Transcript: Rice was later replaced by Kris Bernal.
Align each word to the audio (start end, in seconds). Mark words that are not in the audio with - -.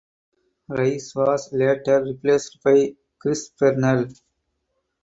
Rice 0.67 1.13
was 1.13 1.53
later 1.53 2.03
replaced 2.03 2.57
by 2.63 2.95
Kris 3.19 3.49
Bernal. 3.49 4.07